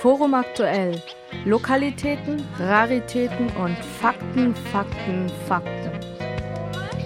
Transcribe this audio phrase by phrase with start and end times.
[0.00, 1.02] Forum aktuell.
[1.44, 5.90] Lokalitäten, Raritäten und Fakten, Fakten, Fakten.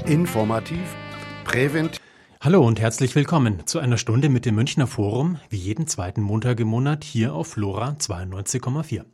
[0.05, 0.95] Informativ,
[1.43, 1.99] präventiv.
[2.43, 6.61] Hallo und herzlich willkommen zu einer Stunde mit dem Münchner Forum, wie jeden zweiten Montag
[6.61, 9.05] im Monat hier auf Flora 92,4.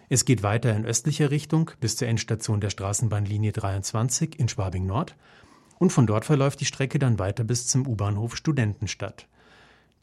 [0.10, 5.18] Es geht weiter in östlicher Richtung bis zur Endstation der Straßenbahnlinie 23 in Schwabing Nord
[5.80, 9.28] und von dort verläuft die Strecke dann weiter bis zum U-Bahnhof Studentenstadt.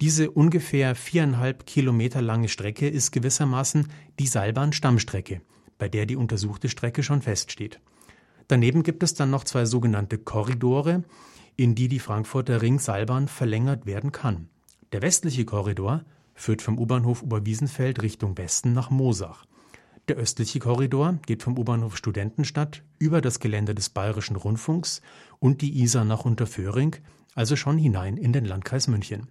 [0.02, 3.88] Diese ungefähr viereinhalb Kilometer lange Strecke ist gewissermaßen
[4.18, 5.40] die Seilbahn-Stammstrecke,
[5.78, 7.80] bei der die untersuchte Strecke schon feststeht.
[8.48, 11.04] Daneben gibt es dann noch zwei sogenannte Korridore,
[11.56, 14.48] in die die Frankfurter Ring-Seilbahn verlängert werden kann.
[14.92, 16.04] Der westliche Korridor
[16.34, 19.46] führt vom U-Bahnhof Oberwiesenfeld Richtung Westen nach Mosach.
[20.08, 25.00] Der östliche Korridor geht vom U-Bahnhof Studentenstadt über das Gelände des Bayerischen Rundfunks
[25.38, 26.96] und die Isar nach Unterföhring,
[27.34, 29.28] also schon hinein in den Landkreis München.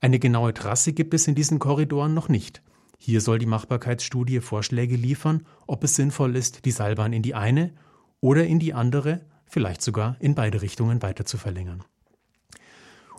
[0.00, 2.60] Eine genaue Trasse gibt es in diesen Korridoren noch nicht.
[2.98, 7.72] Hier soll die Machbarkeitsstudie Vorschläge liefern, ob es sinnvoll ist, die Seilbahn in die eine
[8.20, 11.84] oder in die andere, vielleicht sogar in beide Richtungen weiter zu verlängern.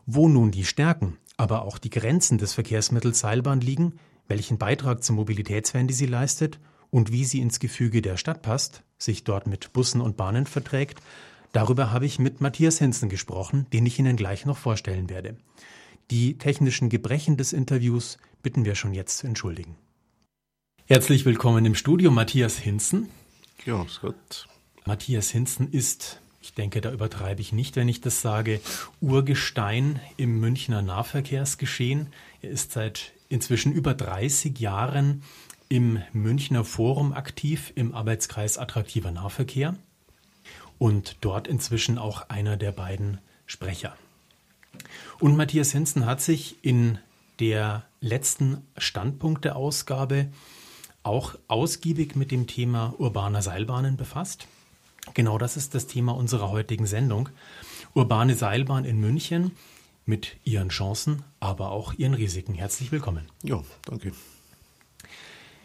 [0.05, 3.93] Wo nun die Stärken, aber auch die Grenzen des Verkehrsmittels Seilbahn liegen,
[4.27, 6.59] welchen Beitrag zur Mobilitätswende sie leistet
[6.89, 10.99] und wie sie ins Gefüge der Stadt passt, sich dort mit Bussen und Bahnen verträgt,
[11.51, 15.37] darüber habe ich mit Matthias Hinzen gesprochen, den ich Ihnen gleich noch vorstellen werde.
[16.11, 19.75] Die technischen Gebrechen des Interviews bitten wir schon jetzt zu entschuldigen.
[20.85, 23.09] Herzlich willkommen im Studio, Matthias Hinzen.
[23.65, 24.47] Ja, ist gut.
[24.85, 28.61] Matthias Hinzen ist, ich denke, da übertreibe ich nicht, wenn ich das sage,
[29.01, 32.13] Urgestein im Münchner Nahverkehrsgeschehen.
[32.41, 35.21] Er ist seit inzwischen über 30 Jahren
[35.67, 39.75] im Münchner Forum aktiv im Arbeitskreis Attraktiver Nahverkehr
[40.77, 43.95] und dort inzwischen auch einer der beiden Sprecher.
[45.19, 46.97] Und Matthias Hinzen hat sich in
[47.39, 50.31] der letzten Standpunkteausgabe
[51.03, 54.47] auch ausgiebig mit dem Thema urbaner Seilbahnen befasst.
[55.13, 57.27] Genau das ist das Thema unserer heutigen Sendung.
[57.93, 59.51] Urbane Seilbahn in München
[60.05, 62.53] mit ihren Chancen, aber auch ihren Risiken.
[62.53, 63.27] Herzlich willkommen.
[63.43, 64.11] Ja, danke.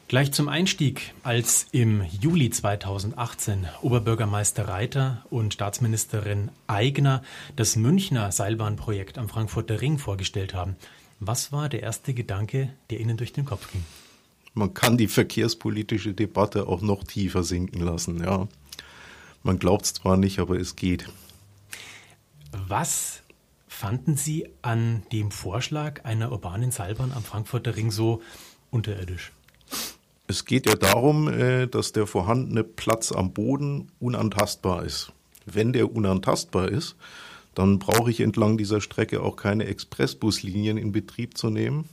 [0.08, 7.22] Gleich zum Einstieg, als im Juli 2018 Oberbürgermeister Reiter und Staatsministerin Eigner
[7.54, 10.74] das Münchner Seilbahnprojekt am Frankfurter Ring vorgestellt haben,
[11.20, 13.84] was war der erste Gedanke, der Ihnen durch den Kopf ging?
[14.54, 18.48] Man kann die verkehrspolitische Debatte auch noch tiefer sinken lassen, ja.
[19.44, 21.08] Man glaubt es zwar nicht, aber es geht.
[22.50, 23.19] Was
[23.80, 28.20] fanden Sie an dem Vorschlag einer urbanen Seilbahn am Frankfurter Ring so
[28.70, 29.32] unterirdisch?
[30.26, 35.14] Es geht ja darum, äh, dass der vorhandene Platz am Boden unantastbar ist.
[35.46, 36.94] Wenn der unantastbar ist,
[37.54, 41.88] dann brauche ich entlang dieser Strecke auch keine Expressbuslinien in Betrieb zu nehmen.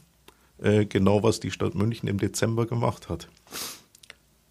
[0.61, 3.29] Äh, genau was die Stadt München im Dezember gemacht hat.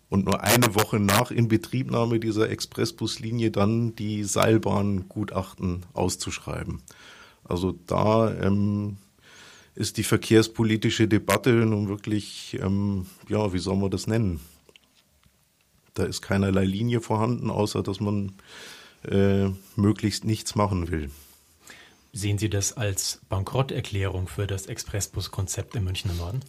[0.09, 6.81] und nur eine Woche nach Inbetriebnahme dieser Expressbuslinie dann die Seilbahngutachten auszuschreiben.
[7.49, 8.97] Also da ähm,
[9.75, 14.41] ist die verkehrspolitische Debatte nun wirklich, ähm, ja, wie soll man das nennen?
[15.95, 18.33] Da ist keinerlei Linie vorhanden, außer dass man
[19.05, 21.11] äh, möglichst nichts machen will.
[22.13, 26.41] Sehen Sie das als Bankrotterklärung für das Expressbus-Konzept im Münchner Norden?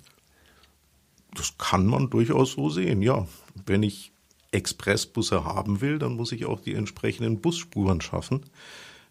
[1.33, 3.27] Das kann man durchaus so sehen, ja.
[3.65, 4.11] Wenn ich
[4.51, 8.45] Expressbusse haben will, dann muss ich auch die entsprechenden Busspuren schaffen.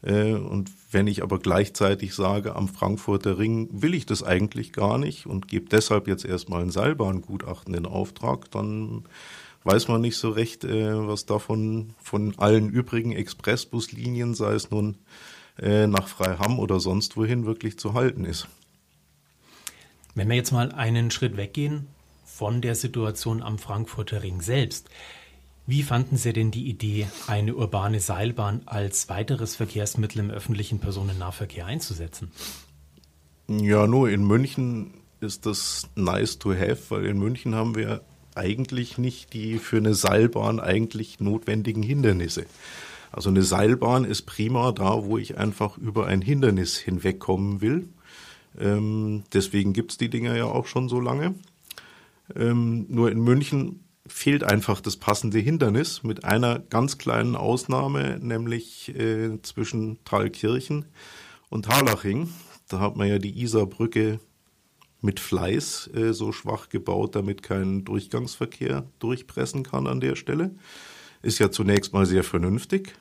[0.06, 4.98] Äh, und wenn ich aber gleichzeitig sage, am Frankfurter Ring will ich das eigentlich gar
[4.98, 9.04] nicht und gebe deshalb jetzt erstmal ein Seilbahngutachten in Auftrag, dann
[9.64, 14.96] weiß man nicht so recht, äh, was davon von allen übrigen Expressbuslinien, sei es nun
[15.58, 18.46] äh, nach Freiham oder sonst wohin, wirklich zu halten ist.
[20.14, 21.88] Wenn wir jetzt mal einen Schritt weggehen
[22.24, 24.88] von der Situation am Frankfurter Ring selbst.
[25.68, 31.66] Wie fanden Sie denn die Idee, eine urbane Seilbahn als weiteres Verkehrsmittel im öffentlichen Personennahverkehr
[31.66, 32.30] einzusetzen?
[33.48, 38.02] Ja, nur in München ist das nice to have, weil in München haben wir
[38.36, 42.46] eigentlich nicht die für eine Seilbahn eigentlich notwendigen Hindernisse.
[43.10, 47.88] Also eine Seilbahn ist prima da, wo ich einfach über ein Hindernis hinwegkommen will.
[48.58, 51.34] Ähm, deswegen es die Dinger ja auch schon so lange.
[52.34, 58.94] Ähm, nur in München fehlt einfach das passende Hindernis mit einer ganz kleinen Ausnahme, nämlich
[58.96, 60.86] äh, zwischen Thalkirchen
[61.48, 62.28] und Harlaching.
[62.68, 64.20] Da hat man ja die Isarbrücke
[65.00, 70.54] mit Fleiß äh, so schwach gebaut, damit kein Durchgangsverkehr durchpressen kann an der Stelle.
[71.22, 72.94] Ist ja zunächst mal sehr vernünftig.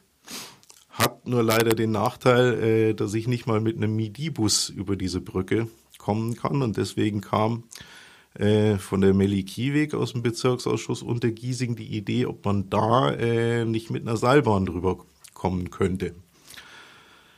[0.89, 5.21] Hat nur leider den Nachteil, äh, dass ich nicht mal mit einem Midibus über diese
[5.21, 5.67] Brücke
[5.97, 7.63] kommen kann und deswegen kam
[8.39, 13.11] äh, von der Melli Kieweg aus dem Bezirksausschuss unter Giesing die Idee, ob man da
[13.11, 14.97] äh, nicht mit einer Seilbahn drüber
[15.33, 16.15] kommen könnte.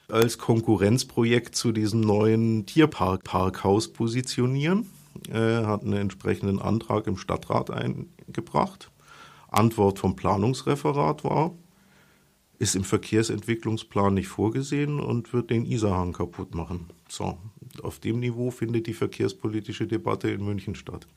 [0.10, 4.90] Als Konkurrenzprojekt zu diesem neuen Tierpark Parkhaus positionieren,
[5.30, 8.90] äh, hat einen entsprechenden Antrag im Stadtrat eingebracht.
[9.50, 11.52] Antwort vom Planungsreferat war,
[12.60, 16.88] ist im Verkehrsentwicklungsplan nicht vorgesehen und wird den Isarhang kaputt machen.
[17.08, 17.38] So,
[17.84, 21.08] auf dem Niveau findet die verkehrspolitische Debatte in München statt.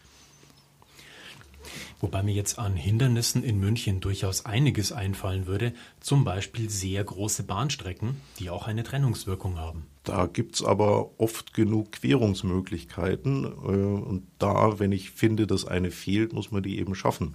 [2.01, 7.43] Wobei mir jetzt an Hindernissen in München durchaus einiges einfallen würde, zum Beispiel sehr große
[7.43, 9.85] Bahnstrecken, die auch eine Trennungswirkung haben.
[10.05, 15.91] Da gibt es aber oft genug Querungsmöglichkeiten äh, und da, wenn ich finde, dass eine
[15.91, 17.35] fehlt, muss man die eben schaffen.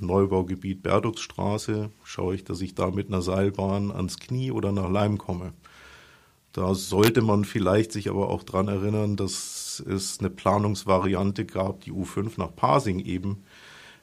[0.00, 5.18] Neubaugebiet Berduxstraße schaue ich, dass ich da mit einer Seilbahn ans Knie oder nach Leim
[5.18, 5.52] komme.
[6.52, 11.92] Da sollte man vielleicht sich aber auch dran erinnern, dass es eine Planungsvariante gab, die
[11.92, 13.42] U5 nach Pasing eben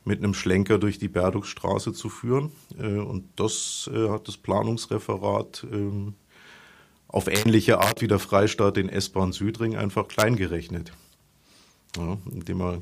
[0.04, 2.52] mit einem Schlenker durch die Berduxstraße zu führen.
[2.78, 6.16] Äh, und das äh, hat das Planungsreferat ähm,
[7.08, 10.92] auf ähnliche Art wie der Freistaat den S-Bahn Südring einfach kleingerechnet.
[11.98, 12.82] Ja, indem er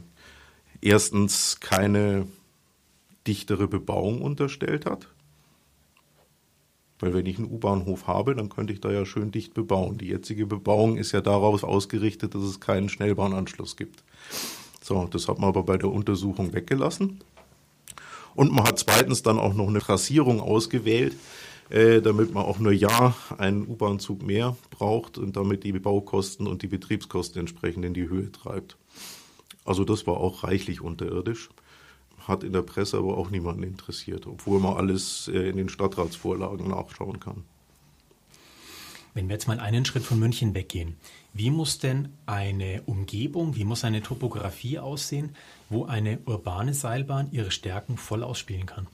[0.81, 2.27] erstens keine
[3.27, 5.09] dichtere Bebauung unterstellt hat
[6.99, 9.97] weil wenn ich einen U-Bahnhof habe, dann könnte ich da ja schön dicht bebauen.
[9.97, 14.03] Die jetzige Bebauung ist ja darauf ausgerichtet, dass es keinen Schnellbahnanschluss gibt.
[14.81, 17.21] So, das hat man aber bei der Untersuchung weggelassen.
[18.35, 21.15] Und man hat zweitens dann auch noch eine Trassierung ausgewählt,
[21.69, 26.63] äh, damit man auch nur ja einen U-Bahn-Zug mehr braucht und damit die Baukosten und
[26.63, 28.77] die Betriebskosten entsprechend in die Höhe treibt.
[29.63, 31.49] Also das war auch reichlich unterirdisch
[32.29, 36.69] hat in der Presse aber auch niemanden interessiert, obwohl man alles äh, in den Stadtratsvorlagen
[36.69, 37.43] nachschauen kann.
[39.13, 40.95] Wenn wir jetzt mal einen Schritt von München weggehen,
[41.33, 45.35] wie muss denn eine Umgebung, wie muss eine Topografie aussehen,
[45.69, 48.87] wo eine urbane Seilbahn ihre Stärken voll ausspielen kann?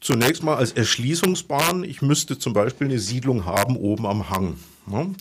[0.00, 1.82] Zunächst mal als Erschließungsbahn.
[1.82, 4.56] Ich müsste zum Beispiel eine Siedlung haben oben am Hang.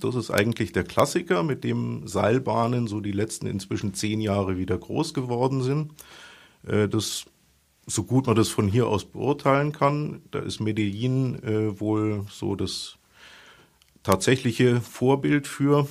[0.02, 4.78] Das ist eigentlich der Klassiker, mit dem Seilbahnen so die letzten inzwischen zehn Jahre wieder
[4.78, 5.94] groß geworden sind.
[6.68, 7.26] Äh, das
[7.86, 12.56] so gut man das von hier aus beurteilen kann, da ist Medellin äh, wohl so
[12.56, 12.98] das
[14.04, 15.88] tatsächliche Vorbild für.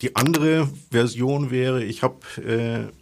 [0.00, 2.92] Die andere Version wäre, ich habe äh,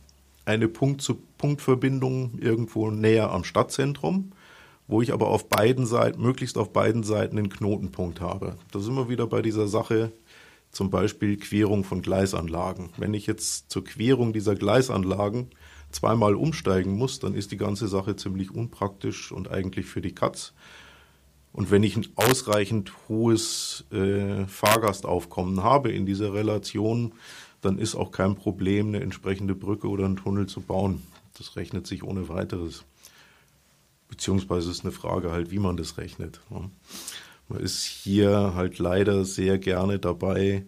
[0.44, 4.32] eine Punkt-zu-Punkt-Verbindung irgendwo näher am Stadtzentrum,
[4.86, 8.56] wo ich aber auf beiden Seiten, möglichst auf beiden Seiten einen Knotenpunkt habe.
[8.72, 10.12] Da sind wir wieder bei dieser Sache,
[10.72, 12.90] zum Beispiel Querung von Gleisanlagen.
[12.96, 15.50] Wenn ich jetzt zur Querung dieser Gleisanlagen
[15.90, 20.52] zweimal umsteigen muss, dann ist die ganze Sache ziemlich unpraktisch und eigentlich für die Katz.
[21.52, 27.12] Und wenn ich ein ausreichend hohes äh, Fahrgastaufkommen habe in dieser Relation,
[27.60, 31.02] dann ist auch kein Problem, eine entsprechende Brücke oder einen Tunnel zu bauen.
[31.36, 32.84] Das rechnet sich ohne weiteres.
[34.08, 36.40] beziehungsweise ist eine Frage halt, wie man das rechnet.
[37.48, 40.66] Man ist hier halt leider sehr gerne dabei,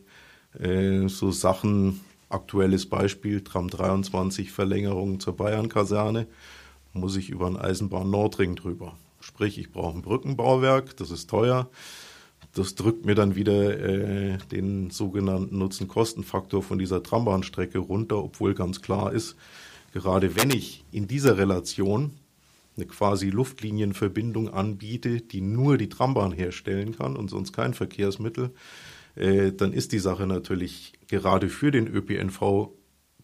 [0.59, 2.00] äh, so Sachen,
[2.33, 6.27] aktuelles Beispiel, Tram 23 Verlängerung zur Bayern-Kaserne,
[6.93, 8.97] muss ich über einen Eisenbahn-Nordring drüber.
[9.21, 11.69] Sprich, ich brauche ein Brückenbauwerk, das ist teuer.
[12.55, 18.83] Das drückt mir dann wieder äh, den sogenannten Nutzen-Kosten-Faktor von dieser Trambahnstrecke runter, obwohl ganz
[18.83, 19.37] klar ist,
[19.93, 22.11] gerade wenn ich in dieser Relation
[22.77, 28.51] eine quasi Luftlinienverbindung anbiete, die nur die Trambahn herstellen kann und sonst kein Verkehrsmittel,
[29.14, 32.71] äh, dann ist die Sache natürlich gerade für den ÖPNV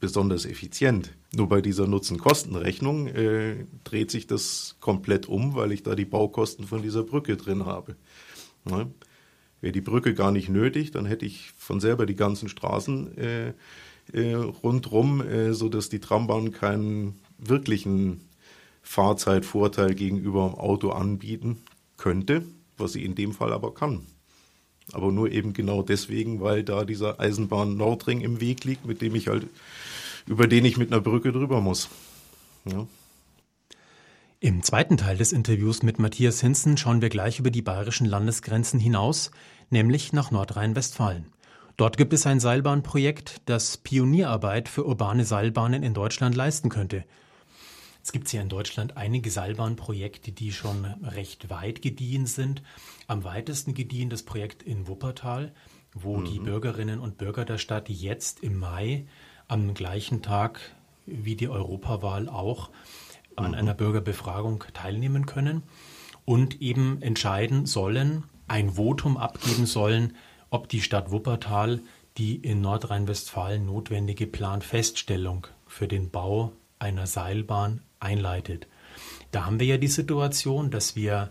[0.00, 1.12] besonders effizient.
[1.35, 6.66] Nur bei dieser Nutzen-Kosten-Rechnung äh, dreht sich das komplett um, weil ich da die Baukosten
[6.66, 7.97] von dieser Brücke drin habe.
[8.64, 8.90] Ne?
[9.61, 13.52] Wäre die Brücke gar nicht nötig, dann hätte ich von selber die ganzen Straßen äh,
[14.12, 18.21] äh, rundrum, äh, sodass die Trambahn keinen wirklichen
[18.83, 21.59] Fahrzeitvorteil gegenüber dem Auto anbieten
[21.97, 22.45] könnte,
[22.76, 24.07] was sie in dem Fall aber kann.
[24.92, 29.14] Aber nur eben genau deswegen, weil da dieser Eisenbahn Nordring im Weg liegt, mit dem
[29.14, 29.47] ich halt,
[30.26, 31.88] über den ich mit einer Brücke drüber muss.
[32.64, 32.87] Ja.
[34.40, 38.78] Im zweiten Teil des Interviews mit Matthias Hinzen schauen wir gleich über die bayerischen Landesgrenzen
[38.78, 39.33] hinaus,
[39.68, 41.26] nämlich nach Nordrhein-Westfalen.
[41.76, 47.04] Dort gibt es ein Seilbahnprojekt, das Pionierarbeit für urbane Seilbahnen in Deutschland leisten könnte.
[48.09, 52.62] Es gibt hier in Deutschland einige Seilbahnprojekte, die schon recht weit gediehen sind.
[53.07, 55.53] Am weitesten gediehen das Projekt in Wuppertal,
[55.93, 56.25] wo mhm.
[56.25, 59.07] die Bürgerinnen und Bürger der Stadt jetzt im Mai
[59.47, 60.75] am gleichen Tag
[61.05, 62.71] wie die Europawahl auch
[63.37, 63.59] an mhm.
[63.59, 65.62] einer Bürgerbefragung teilnehmen können
[66.25, 70.17] und eben entscheiden sollen, ein Votum abgeben sollen,
[70.49, 71.83] ob die Stadt Wuppertal
[72.17, 78.67] die in Nordrhein-Westfalen notwendige Planfeststellung für den Bau einer Seilbahn einleitet.
[79.31, 81.31] Da haben wir ja die Situation, dass wir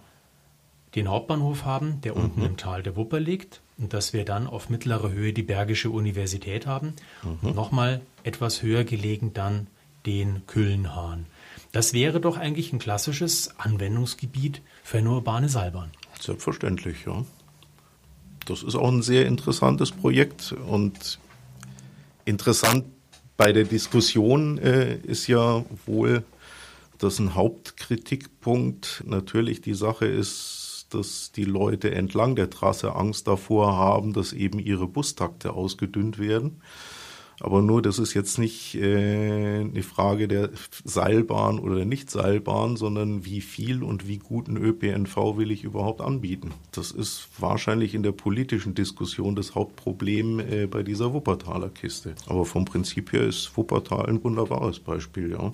[0.96, 2.24] den Hauptbahnhof haben, der mhm.
[2.24, 5.90] unten im Tal der Wupper liegt, und dass wir dann auf mittlerer Höhe die Bergische
[5.90, 6.94] Universität haben.
[7.24, 7.54] Mhm.
[7.54, 9.68] Nochmal etwas höher gelegen dann
[10.06, 11.28] den Küllenhahn.
[11.72, 15.92] Das wäre doch eigentlich ein klassisches Anwendungsgebiet für eine urbane Seilbahn.
[16.20, 17.24] Selbstverständlich, ja.
[18.46, 21.20] Das ist auch ein sehr interessantes Projekt und
[22.26, 22.86] interessant
[23.36, 26.24] bei der Diskussion äh, ist ja wohl,
[26.98, 33.76] dass ein Hauptkritikpunkt natürlich die Sache ist, dass die Leute entlang der Trasse Angst davor
[33.76, 36.62] haben, dass eben ihre Bustakte ausgedünnt werden.
[37.40, 40.50] Aber nur, das ist jetzt nicht äh, eine Frage der
[40.84, 46.52] Seilbahn oder der Nicht-Seilbahn, sondern wie viel und wie guten ÖPNV will ich überhaupt anbieten.
[46.72, 52.16] Das ist wahrscheinlich in der politischen Diskussion das Hauptproblem äh, bei dieser Wuppertaler Kiste.
[52.26, 55.54] Aber vom Prinzip her ist Wuppertal ein wunderbares Beispiel, ja.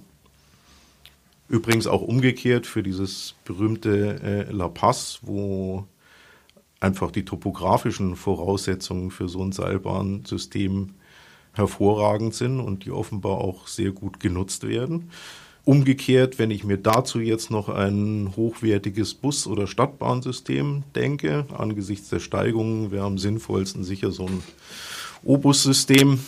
[1.50, 5.86] Übrigens auch umgekehrt für dieses berühmte äh, La Paz, wo
[6.80, 10.90] einfach die topografischen Voraussetzungen für so ein Seilbahnsystem
[11.54, 15.10] hervorragend sind und die offenbar auch sehr gut genutzt werden.
[15.66, 22.20] Umgekehrt, wenn ich mir dazu jetzt noch ein hochwertiges Bus- oder Stadtbahnsystem denke, angesichts der
[22.20, 24.44] Steigungen wäre am sinnvollsten sicher so ein
[25.24, 26.20] O-Bus-System.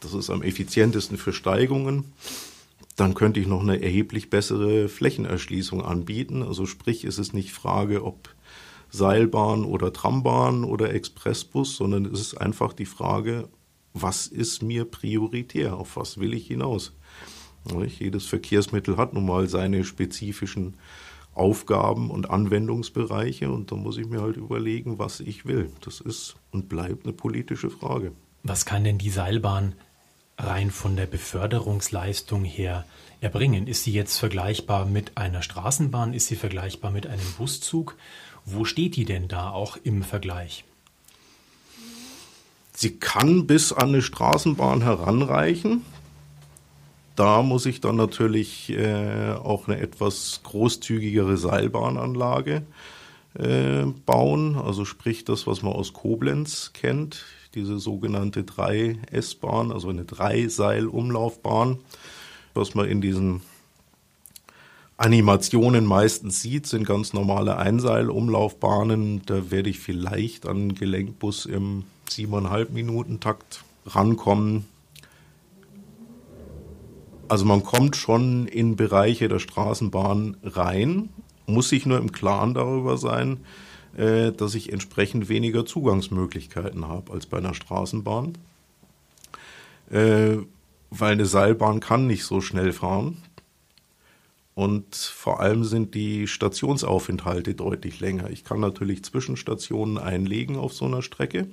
[0.00, 2.04] Das ist am effizientesten für Steigungen.
[2.96, 6.42] Dann könnte ich noch eine erheblich bessere Flächenerschließung anbieten.
[6.42, 8.28] Also sprich, es ist nicht Frage, ob
[8.90, 13.48] Seilbahn oder Trambahn oder Expressbus, sondern es ist einfach die Frage,
[13.92, 16.92] was ist mir prioritär, auf was will ich hinaus.
[17.98, 20.76] Jedes Verkehrsmittel hat nun mal seine spezifischen
[21.32, 25.70] Aufgaben und Anwendungsbereiche und da muss ich mir halt überlegen, was ich will.
[25.80, 28.12] Das ist und bleibt eine politische Frage.
[28.44, 29.74] Was kann denn die Seilbahn
[30.38, 32.84] rein von der Beförderungsleistung her
[33.20, 33.66] erbringen?
[33.66, 36.12] Ist sie jetzt vergleichbar mit einer Straßenbahn?
[36.14, 37.96] Ist sie vergleichbar mit einem Buszug?
[38.44, 40.64] Wo steht die denn da auch im Vergleich?
[42.76, 45.82] Sie kann bis an eine Straßenbahn heranreichen.
[47.16, 52.66] Da muss ich dann natürlich äh, auch eine etwas großzügigere Seilbahnanlage
[53.34, 54.56] äh, bauen.
[54.56, 61.78] Also sprich das, was man aus Koblenz kennt, diese sogenannte 3S-Bahn, also eine Dreiseilumlaufbahn,
[62.54, 63.42] was man in diesen
[64.96, 69.22] Animationen meistens sieht, sind ganz normale Einseilumlaufbahnen.
[69.26, 74.66] Da werde ich vielleicht an Gelenkbus im siebeneinhalb Minuten Takt rankommen.
[77.28, 81.08] Also man kommt schon in Bereiche der Straßenbahn rein,
[81.46, 83.38] muss sich nur im Klaren darüber sein,
[83.96, 88.36] äh, dass ich entsprechend weniger Zugangsmöglichkeiten habe als bei einer Straßenbahn.
[89.90, 90.38] Äh,
[90.90, 93.18] weil eine Seilbahn kann nicht so schnell fahren.
[94.54, 98.30] und vor allem sind die Stationsaufenthalte deutlich länger.
[98.30, 101.48] Ich kann natürlich Zwischenstationen einlegen auf so einer Strecke.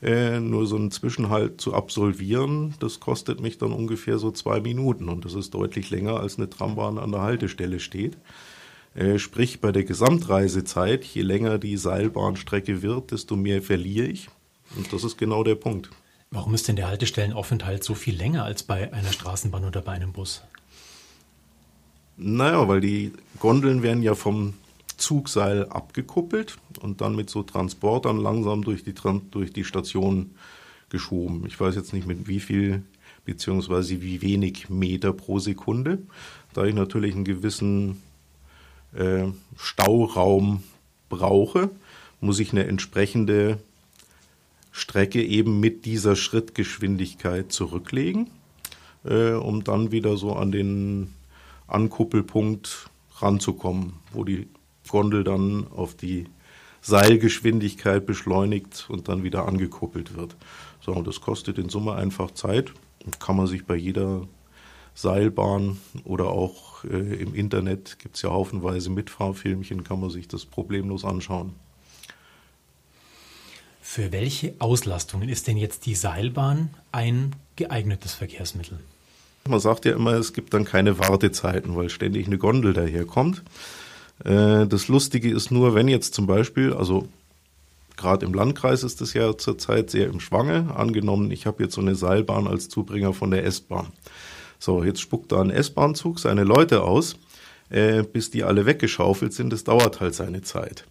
[0.00, 5.08] Äh, nur so einen Zwischenhalt zu absolvieren, das kostet mich dann ungefähr so zwei Minuten
[5.08, 8.16] und das ist deutlich länger, als eine Trambahn an der Haltestelle steht.
[8.94, 14.28] Äh, sprich, bei der Gesamtreisezeit, je länger die Seilbahnstrecke wird, desto mehr verliere ich.
[14.76, 15.90] Und das ist genau der Punkt.
[16.30, 20.12] Warum ist denn der Haltestellenaufenthalt so viel länger als bei einer Straßenbahn oder bei einem
[20.12, 20.42] Bus?
[22.16, 24.54] Naja, weil die Gondeln werden ja vom
[24.96, 28.94] Zugseil abgekuppelt und dann mit so Transportern langsam durch die,
[29.30, 30.32] durch die Station
[30.90, 31.44] geschoben.
[31.46, 32.82] Ich weiß jetzt nicht mit wie viel
[33.24, 35.98] beziehungsweise wie wenig Meter pro Sekunde.
[36.54, 38.02] Da ich natürlich einen gewissen
[38.94, 39.24] äh,
[39.56, 40.62] Stauraum
[41.08, 41.70] brauche,
[42.20, 43.58] muss ich eine entsprechende
[44.72, 48.30] Strecke eben mit dieser Schrittgeschwindigkeit zurücklegen,
[49.04, 51.14] äh, um dann wieder so an den
[51.66, 54.48] Ankuppelpunkt ranzukommen, wo die
[54.88, 56.26] Gondel dann auf die
[56.80, 60.36] Seilgeschwindigkeit beschleunigt und dann wieder angekuppelt wird.
[60.80, 62.72] So, und das kostet in Summe einfach Zeit.
[63.18, 64.26] Kann man sich bei jeder
[64.98, 70.44] Seilbahn oder auch äh, im Internet gibt es ja haufenweise Mitfahrfilmchen, kann man sich das
[70.44, 71.54] problemlos anschauen.
[73.80, 78.80] Für welche Auslastungen ist denn jetzt die Seilbahn ein geeignetes Verkehrsmittel?
[79.48, 83.44] Man sagt ja immer, es gibt dann keine Wartezeiten, weil ständig eine Gondel daherkommt.
[84.24, 87.06] Äh, das Lustige ist nur, wenn jetzt zum Beispiel, also
[87.96, 91.80] gerade im Landkreis ist das ja zurzeit sehr im Schwange, angenommen, ich habe jetzt so
[91.80, 93.92] eine Seilbahn als Zubringer von der S-Bahn.
[94.58, 97.16] So, jetzt spuckt da ein S-Bahn-Zug seine Leute aus,
[97.70, 100.84] äh, bis die alle weggeschaufelt sind, das dauert halt seine Zeit.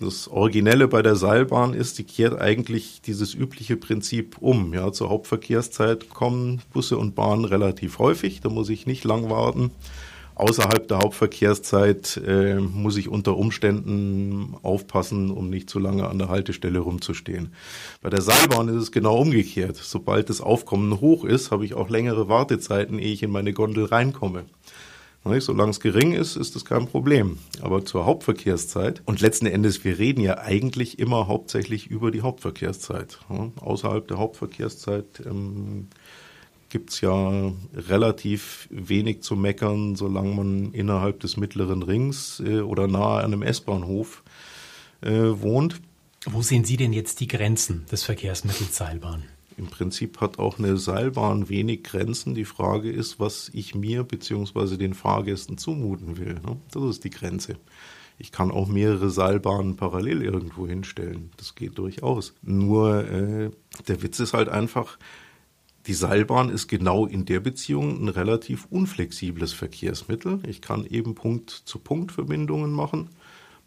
[0.00, 4.72] Das Originelle bei der Seilbahn ist, die kehrt eigentlich dieses übliche Prinzip um.
[4.72, 9.72] Ja, zur Hauptverkehrszeit kommen Busse und Bahnen relativ häufig, da muss ich nicht lang warten.
[10.36, 16.28] Außerhalb der Hauptverkehrszeit äh, muss ich unter Umständen aufpassen, um nicht zu lange an der
[16.28, 17.54] Haltestelle rumzustehen.
[18.02, 19.76] Bei der Seilbahn ist es genau umgekehrt.
[19.76, 23.86] Sobald das Aufkommen hoch ist, habe ich auch längere Wartezeiten, ehe ich in meine Gondel
[23.86, 24.44] reinkomme.
[25.38, 27.38] Solange es gering ist, ist das kein Problem.
[27.60, 33.18] Aber zur Hauptverkehrszeit, und letzten Endes, wir reden ja eigentlich immer hauptsächlich über die Hauptverkehrszeit.
[33.60, 35.88] Außerhalb der Hauptverkehrszeit ähm,
[36.68, 42.88] gibt es ja relativ wenig zu meckern, solange man innerhalb des mittleren Rings äh, oder
[42.88, 44.22] nahe an einem S-Bahnhof
[45.00, 45.80] äh, wohnt.
[46.24, 49.24] Wo sehen Sie denn jetzt die Grenzen des Verkehrsmittels Seilbahn?
[49.56, 52.34] Im Prinzip hat auch eine Seilbahn wenig Grenzen.
[52.34, 54.76] Die Frage ist, was ich mir bzw.
[54.76, 56.34] den Fahrgästen zumuten will.
[56.34, 56.58] Ne?
[56.72, 57.56] Das ist die Grenze.
[58.18, 61.30] Ich kann auch mehrere Seilbahnen parallel irgendwo hinstellen.
[61.36, 62.34] Das geht durchaus.
[62.42, 63.50] Nur äh,
[63.88, 64.98] der Witz ist halt einfach,
[65.86, 70.40] die Seilbahn ist genau in der Beziehung ein relativ unflexibles Verkehrsmittel.
[70.48, 73.10] Ich kann eben Punkt-zu-Punkt-Verbindungen machen,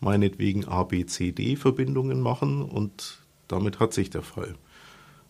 [0.02, 4.56] meinetwegen A, B, C, D-Verbindungen machen und damit hat sich der Fall.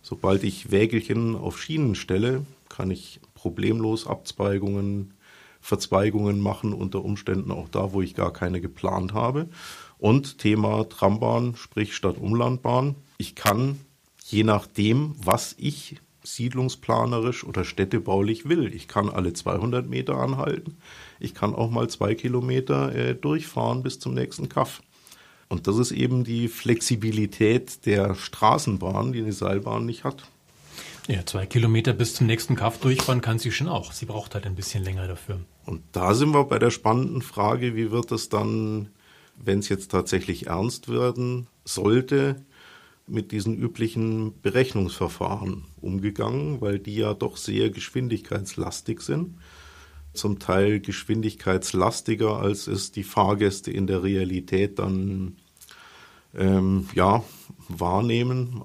[0.01, 5.13] Sobald ich Wägelchen auf Schienen stelle, kann ich problemlos Abzweigungen,
[5.61, 9.49] Verzweigungen machen, unter Umständen auch da, wo ich gar keine geplant habe.
[9.97, 12.95] Und Thema Trambahn, sprich Stadt-Umlandbahn.
[13.17, 13.79] Ich kann,
[14.25, 18.73] je nachdem, was ich siedlungsplanerisch oder städtebaulich will.
[18.73, 20.77] Ich kann alle 200 Meter anhalten.
[21.19, 24.81] Ich kann auch mal zwei Kilometer äh, durchfahren bis zum nächsten Kaff.
[25.47, 30.23] Und das ist eben die Flexibilität der Straßenbahn, die eine Seilbahn nicht hat.
[31.07, 33.93] Ja, zwei Kilometer bis zum nächsten Kaff durchfahren kann sie schon auch.
[33.93, 35.39] Sie braucht halt ein bisschen länger dafür.
[35.65, 38.89] Und da sind wir bei der spannenden Frage, wie wird es dann,
[39.35, 42.35] wenn es jetzt tatsächlich ernst werden sollte,
[43.09, 49.37] mit diesen üblichen Berechnungsverfahren umgegangen, weil die ja doch sehr geschwindigkeitslastig sind.
[50.13, 55.37] Zum Teil geschwindigkeitslastiger, als es die Fahrgäste in der Realität dann
[56.35, 57.23] ähm, ja,
[57.67, 58.63] wahrnehmen.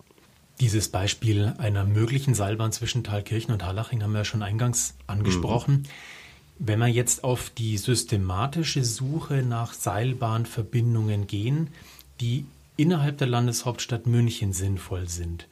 [0.60, 5.74] Dieses Beispiel einer möglichen Seilbahn zwischen Thalkirchen und Hallaching haben wir ja schon eingangs angesprochen.
[5.74, 5.84] Mhm.
[6.60, 11.68] Wenn wir jetzt auf die systematische Suche nach Seilbahnverbindungen gehen,
[12.20, 15.48] die innerhalb der Landeshauptstadt München sinnvoll sind.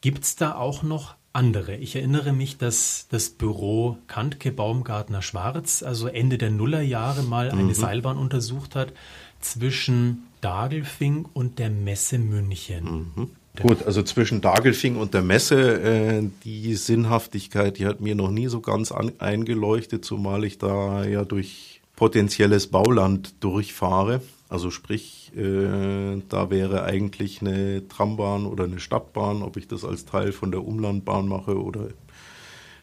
[0.00, 1.76] Gibt es da auch noch andere?
[1.76, 7.62] Ich erinnere mich, dass das Büro Kantke Baumgartner Schwarz, also Ende der Nullerjahre mal eine
[7.64, 7.74] mhm.
[7.74, 8.92] Seilbahn untersucht hat
[9.40, 13.12] zwischen Dagelfing und der Messe München.
[13.16, 13.30] Mhm.
[13.62, 18.48] Gut, also zwischen Dagelfing und der Messe, äh, die Sinnhaftigkeit, die hat mir noch nie
[18.48, 24.20] so ganz an, eingeleuchtet, zumal ich da ja durch potenzielles Bauland durchfahre.
[24.48, 30.06] Also sprich, äh, da wäre eigentlich eine Trambahn oder eine Stadtbahn, ob ich das als
[30.06, 31.88] Teil von der Umlandbahn mache oder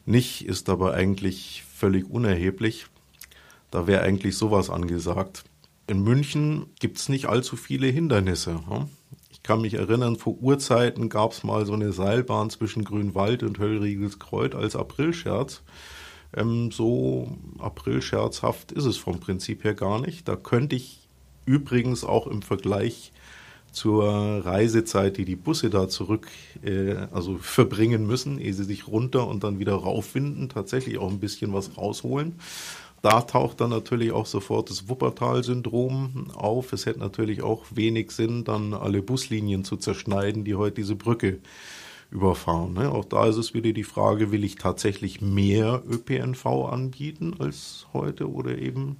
[0.05, 2.87] nicht, ist aber eigentlich völlig unerheblich.
[3.71, 5.45] Da wäre eigentlich sowas angesagt.
[5.87, 8.59] In München gibt es nicht allzu viele Hindernisse.
[9.31, 13.57] Ich kann mich erinnern, vor Urzeiten gab es mal so eine Seilbahn zwischen Grünwald und
[13.57, 15.63] Höllriegelskreuz als Aprilscherz.
[16.35, 20.27] Ähm, so aprilscherzhaft ist es vom Prinzip her gar nicht.
[20.27, 21.02] Da könnte ich
[21.45, 23.11] übrigens auch im Vergleich
[23.71, 24.05] zur
[24.45, 26.27] Reisezeit, die die Busse da zurück,
[26.63, 31.19] äh, also verbringen müssen, ehe sie sich runter und dann wieder rauffinden, tatsächlich auch ein
[31.19, 32.35] bisschen was rausholen.
[33.01, 36.71] Da taucht dann natürlich auch sofort das Wuppertal-Syndrom auf.
[36.71, 41.39] Es hätte natürlich auch wenig Sinn, dann alle Buslinien zu zerschneiden, die heute diese Brücke
[42.11, 42.73] überfahren.
[42.73, 42.89] Ne?
[42.89, 48.31] Auch da ist es wieder die Frage, will ich tatsächlich mehr ÖPNV anbieten als heute
[48.31, 48.97] oder eben?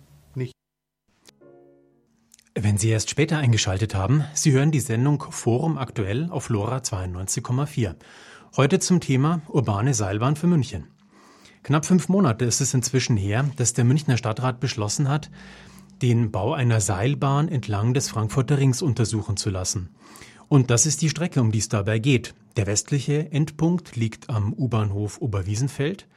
[2.55, 7.95] Wenn Sie erst später eingeschaltet haben, Sie hören die Sendung Forum aktuell auf LoRa 92,4.
[8.55, 10.85] Heute zum Thema urbane Seilbahn für München.
[11.63, 15.31] Knapp fünf Monate ist es inzwischen her, dass der Münchner Stadtrat beschlossen hat,
[16.03, 19.89] den Bau einer Seilbahn entlang des Frankfurter Rings untersuchen zu lassen.
[20.47, 22.35] Und das ist die Strecke, um die es dabei geht.
[22.55, 26.07] Der westliche Endpunkt liegt am U-Bahnhof Oberwiesenfeld.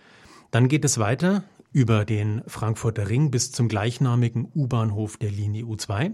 [0.50, 1.44] Dann geht es weiter
[1.76, 6.12] über den Frankfurter Ring bis zum gleichnamigen U-Bahnhof der Linie U2.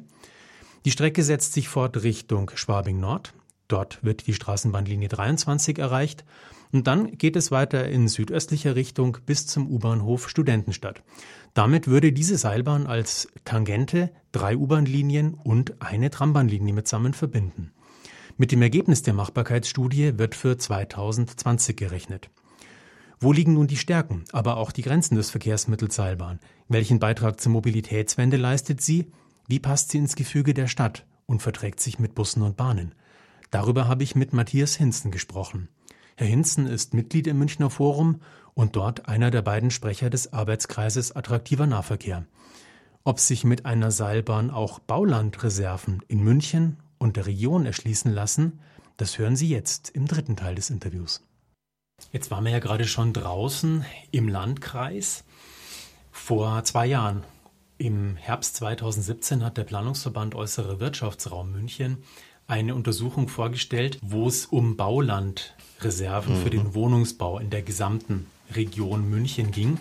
[0.85, 3.33] Die Strecke setzt sich fort Richtung Schwabing Nord.
[3.68, 6.25] Dort wird die Straßenbahnlinie 23 erreicht.
[6.72, 11.05] Und dann geht es weiter in südöstlicher Richtung bis zum U-Bahnhof Studentenstadt.
[11.55, 17.70] Damit würde diese Seilbahn als Tangente drei U-Bahn-Linien und eine Trambahnlinie mitsammen verbinden.
[18.37, 22.31] Mit dem Ergebnis der Machbarkeitsstudie wird für 2020 gerechnet.
[23.22, 26.40] Wo liegen nun die Stärken, aber auch die Grenzen des Verkehrsmittels Seilbahn?
[26.66, 29.12] Welchen Beitrag zur Mobilitätswende leistet sie?
[29.46, 32.96] Wie passt sie ins Gefüge der Stadt und verträgt sich mit Bussen und Bahnen?
[33.52, 35.68] Darüber habe ich mit Matthias Hinzen gesprochen.
[36.16, 38.22] Herr Hinzen ist Mitglied im Münchner Forum
[38.54, 42.26] und dort einer der beiden Sprecher des Arbeitskreises Attraktiver Nahverkehr.
[43.04, 48.58] Ob sich mit einer Seilbahn auch Baulandreserven in München und der Region erschließen lassen,
[48.96, 51.22] das hören Sie jetzt im dritten Teil des Interviews.
[52.10, 55.24] Jetzt waren wir ja gerade schon draußen im Landkreis.
[56.10, 57.24] Vor zwei Jahren,
[57.78, 61.98] im Herbst 2017, hat der Planungsverband Äußere Wirtschaftsraum München
[62.46, 66.42] eine Untersuchung vorgestellt, wo es um Baulandreserven mhm.
[66.42, 69.78] für den Wohnungsbau in der gesamten Region München ging.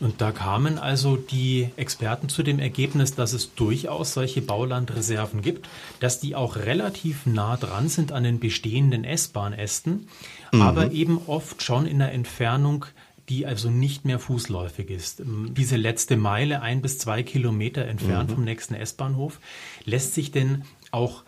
[0.00, 5.68] Und da kamen also die Experten zu dem Ergebnis, dass es durchaus solche Baulandreserven gibt,
[6.00, 10.08] dass die auch relativ nah dran sind an den bestehenden S-Bahn-Ästen,
[10.52, 10.62] mhm.
[10.62, 12.86] aber eben oft schon in der Entfernung
[13.28, 15.22] die also nicht mehr fußläufig ist.
[15.24, 18.34] Diese letzte Meile, ein bis zwei Kilometer entfernt mhm.
[18.34, 19.40] vom nächsten S-Bahnhof,
[19.84, 21.22] lässt sich denn auch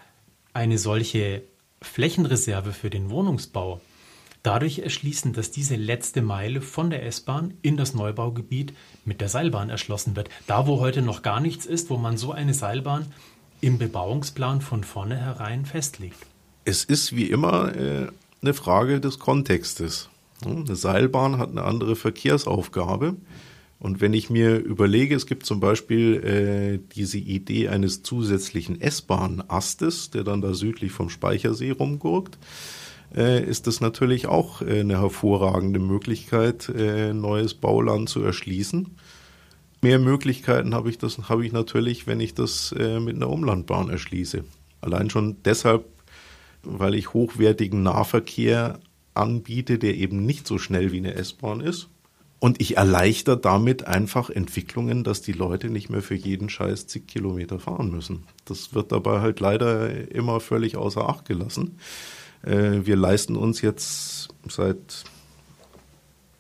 [0.53, 1.43] eine solche
[1.81, 3.81] Flächenreserve für den Wohnungsbau
[4.43, 9.71] dadurch erschließen, dass diese letzte Meile von der S-Bahn in das Neubaugebiet mit der Seilbahn
[9.71, 10.29] erschlossen wird.
[10.47, 13.07] Da, wo heute noch gar nichts ist, wo man so eine Seilbahn
[13.61, 16.19] im Bebauungsplan von vornherein festlegt.
[16.67, 18.09] Es ist wie immer äh,
[18.45, 20.11] eine Frage des Kontextes.
[20.45, 23.17] Eine Seilbahn hat eine andere Verkehrsaufgabe.
[23.79, 30.11] Und wenn ich mir überlege, es gibt zum Beispiel äh, diese Idee eines zusätzlichen S-Bahn-Astes,
[30.11, 32.39] der dann da südlich vom Speichersee rumgurkt,
[33.15, 38.97] äh, ist das natürlich auch äh, eine hervorragende Möglichkeit, äh, neues Bauland zu erschließen.
[39.81, 44.45] Mehr Möglichkeiten habe ich habe ich natürlich, wenn ich das äh, mit einer Umlandbahn erschließe.
[44.81, 45.85] Allein schon deshalb,
[46.65, 48.81] weil ich hochwertigen Nahverkehr
[49.15, 51.89] anbiete, der eben nicht so schnell wie eine S-Bahn ist.
[52.41, 57.07] Und ich erleichter damit einfach Entwicklungen, dass die Leute nicht mehr für jeden Scheiß zig
[57.07, 58.25] Kilometer fahren müssen.
[58.45, 61.79] Das wird dabei halt leider immer völlig außer Acht gelassen.
[62.43, 65.05] Äh, wir leisten uns jetzt seit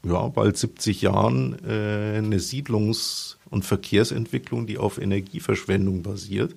[0.04, 6.54] ja, bald 70 Jahren äh, eine Siedlungs- und Verkehrsentwicklung, die auf Energieverschwendung basiert.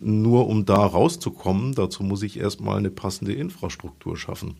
[0.00, 4.56] Nur um da rauszukommen, dazu muss ich erstmal eine passende Infrastruktur schaffen.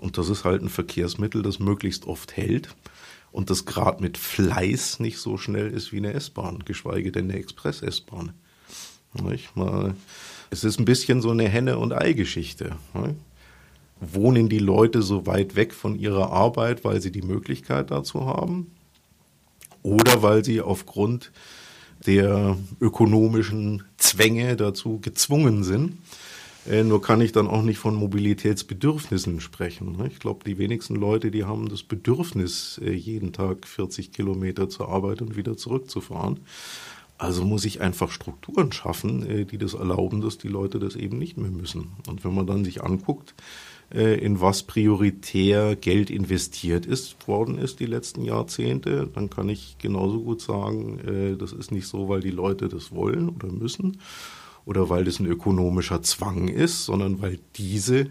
[0.00, 2.74] Und das ist halt ein Verkehrsmittel, das möglichst oft hält
[3.30, 7.38] und das gerade mit Fleiß nicht so schnell ist wie eine S-Bahn, geschweige denn eine
[7.38, 8.32] Express-S-Bahn.
[10.50, 12.76] Es ist ein bisschen so eine Henne- und Ei-Geschichte.
[12.94, 13.14] Ne?
[14.00, 18.72] Wohnen die Leute so weit weg von ihrer Arbeit, weil sie die Möglichkeit dazu haben?
[19.82, 21.32] Oder weil sie aufgrund
[22.06, 25.98] der ökonomischen Zwänge dazu gezwungen sind?
[26.68, 29.96] Äh, nur kann ich dann auch nicht von Mobilitätsbedürfnissen sprechen.
[29.96, 30.08] Ne?
[30.08, 34.88] Ich glaube, die wenigsten Leute, die haben das Bedürfnis, äh, jeden Tag 40 Kilometer zur
[34.88, 36.40] Arbeit und wieder zurückzufahren.
[37.18, 41.18] Also muss ich einfach Strukturen schaffen, äh, die das erlauben, dass die Leute das eben
[41.18, 41.92] nicht mehr müssen.
[42.08, 43.34] Und wenn man dann sich anguckt,
[43.92, 50.22] in was prioritär Geld investiert ist worden ist die letzten Jahrzehnte, dann kann ich genauso
[50.22, 53.98] gut sagen, äh, das ist nicht so, weil die Leute das wollen oder müssen
[54.64, 58.06] oder weil das ein ökonomischer Zwang ist, sondern weil diese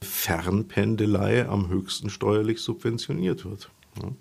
[0.00, 3.70] Fernpendelei am höchsten steuerlich subventioniert wird.
[4.02, 4.12] Ja.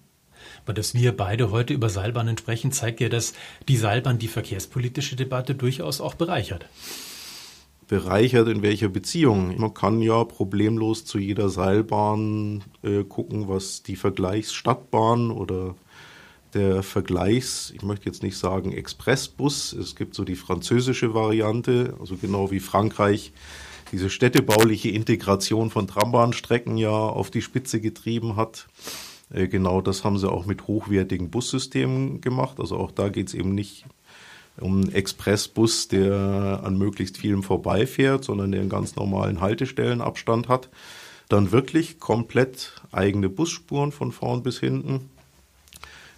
[0.64, 3.34] Aber dass wir beide heute über Seilbahnen sprechen, zeigt ja, dass
[3.68, 6.66] die Seilbahn die verkehrspolitische Debatte durchaus auch bereichert
[7.90, 9.60] bereichert in welcher Beziehung.
[9.60, 15.76] Man kann ja problemlos zu jeder Seilbahn äh, gucken, was die Vergleichsstadtbahn oder
[16.54, 22.16] der Vergleichs, ich möchte jetzt nicht sagen Expressbus, es gibt so die französische Variante, also
[22.16, 23.34] genau wie Frankreich
[23.92, 28.68] diese städtebauliche Integration von Trambahnstrecken ja auf die Spitze getrieben hat.
[29.32, 32.60] Äh, genau das haben sie auch mit hochwertigen Bussystemen gemacht.
[32.60, 33.86] Also auch da geht es eben nicht
[34.58, 40.70] um einen Expressbus, der an möglichst vielen vorbeifährt, sondern der einen ganz normalen Haltestellenabstand hat.
[41.30, 45.10] Dann wirklich komplett eigene Busspuren von vorn bis hinten.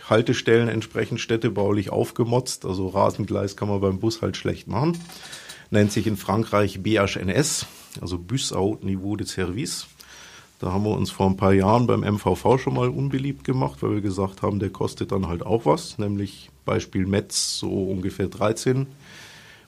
[0.09, 4.97] Haltestellen entsprechend städtebaulich aufgemotzt, also Rasengleis kann man beim Bus halt schlecht machen.
[5.69, 7.65] Nennt sich in Frankreich BHNS,
[8.01, 9.87] also Bus Haut Niveau de Service.
[10.59, 13.95] Da haben wir uns vor ein paar Jahren beim MVV schon mal unbeliebt gemacht, weil
[13.95, 18.87] wir gesagt haben, der kostet dann halt auch was, nämlich Beispiel Metz so ungefähr 13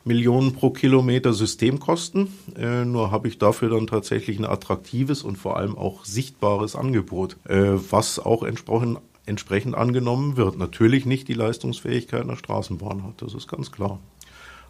[0.06, 2.27] Millionen pro Kilometer Systemkosten.
[2.58, 7.38] Äh, nur habe ich dafür dann tatsächlich ein attraktives und vor allem auch sichtbares Angebot,
[7.47, 10.58] äh, was auch entsprechend, entsprechend angenommen wird.
[10.58, 13.99] Natürlich nicht die Leistungsfähigkeit einer Straßenbahn hat, das ist ganz klar.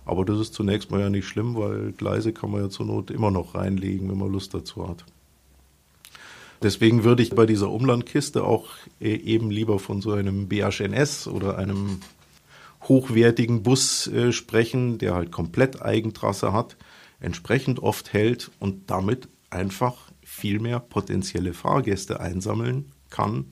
[0.06, 3.10] Aber das ist zunächst mal ja nicht schlimm, weil Gleise kann man ja zur Not
[3.10, 5.06] immer noch reinlegen, wenn man Lust dazu hat.
[6.64, 8.70] Deswegen würde ich bei dieser Umlandkiste auch
[9.02, 12.00] äh, eben lieber von so einem BHNS oder einem
[12.84, 16.78] hochwertigen Bus äh, sprechen, der halt komplett Eigentrasse hat,
[17.20, 23.46] entsprechend oft hält und damit einfach viel mehr potenzielle Fahrgäste einsammeln kann,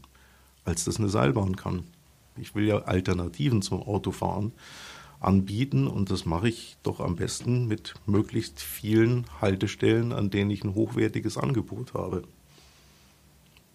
[0.63, 1.84] als das eine Seilbahn kann.
[2.38, 4.54] Ich will ja Alternativen zum Autofahren
[5.19, 10.63] anbieten und das mache ich doch am besten mit möglichst vielen Haltestellen, an denen ich
[10.63, 12.24] ein hochwertiges Angebot habe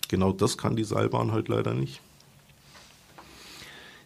[0.08, 2.00] genau das kann die Seilbahn halt leider nicht.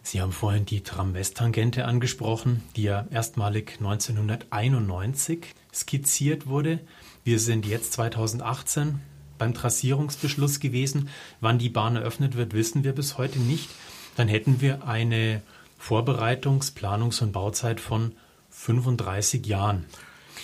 [0.03, 6.79] Sie haben vorhin die Tram-West-Tangente angesprochen, die ja erstmalig 1991 skizziert wurde.
[7.23, 8.99] Wir sind jetzt 2018
[9.37, 11.09] beim Trassierungsbeschluss gewesen.
[11.39, 13.69] Wann die Bahn eröffnet wird, wissen wir bis heute nicht.
[14.15, 15.41] Dann hätten wir eine
[15.79, 18.13] Vorbereitungs-, Planungs- und Bauzeit von
[18.49, 19.85] 35 Jahren.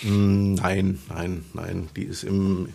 [0.02, 1.88] Nein, nein, nein.
[1.96, 2.72] Die ist im,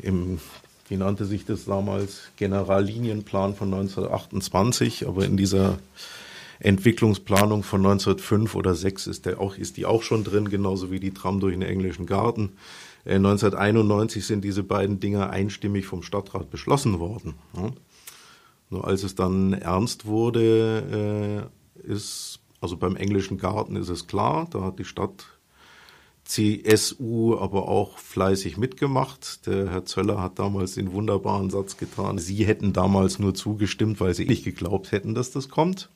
[0.00, 0.40] im
[0.88, 5.78] wie nannte sich das damals, Generallinienplan von 1928, aber in dieser
[6.60, 11.00] Entwicklungsplanung von 1905 oder 6 ist, der auch, ist die auch schon drin, genauso wie
[11.00, 12.52] die Tram durch den englischen Garten.
[13.04, 17.34] Äh, 1991 sind diese beiden Dinge einstimmig vom Stadtrat beschlossen worden.
[18.70, 21.50] Nur als es dann ernst wurde,
[21.84, 25.26] äh, ist, also beim englischen Garten ist es klar, da hat die Stadt
[26.24, 29.46] CSU aber auch fleißig mitgemacht.
[29.46, 34.14] Der Herr Zöller hat damals den wunderbaren Satz getan, Sie hätten damals nur zugestimmt, weil
[34.14, 35.90] Sie nicht geglaubt hätten, dass das kommt.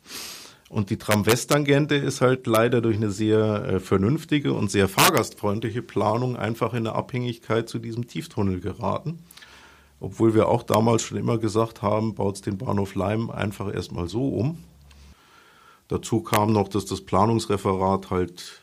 [0.69, 6.37] Und die Tram-West-Tangente ist halt leider durch eine sehr äh, vernünftige und sehr fahrgastfreundliche Planung
[6.37, 9.21] einfach in eine Abhängigkeit zu diesem Tieftunnel geraten.
[9.99, 14.29] Obwohl wir auch damals schon immer gesagt haben, baut den Bahnhof Leim einfach erstmal so
[14.29, 14.59] um.
[15.89, 18.63] Dazu kam noch, dass das Planungsreferat halt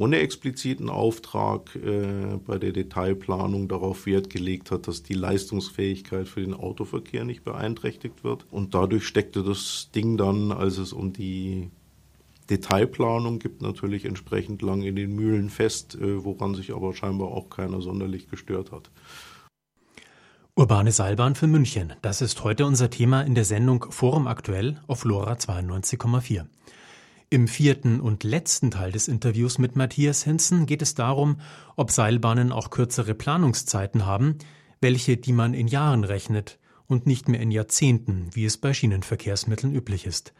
[0.00, 6.40] ohne expliziten Auftrag äh, bei der Detailplanung darauf Wert gelegt hat, dass die Leistungsfähigkeit für
[6.40, 8.46] den Autoverkehr nicht beeinträchtigt wird.
[8.50, 11.68] Und dadurch steckte das Ding dann, als es um die
[12.48, 17.50] Detailplanung gibt, natürlich entsprechend lang in den Mühlen fest, äh, woran sich aber scheinbar auch
[17.50, 18.90] keiner sonderlich gestört hat.
[20.54, 21.92] Urbane Seilbahn für München.
[22.00, 26.46] Das ist heute unser Thema in der Sendung Forum Aktuell auf Lora 92,4.
[27.32, 31.40] Im vierten und letzten Teil des Interviews mit Matthias Hinzen geht es darum,
[31.76, 34.38] ob Seilbahnen auch kürzere Planungszeiten haben,
[34.80, 39.72] welche die man in Jahren rechnet und nicht mehr in Jahrzehnten, wie es bei Schienenverkehrsmitteln
[39.72, 40.34] üblich ist.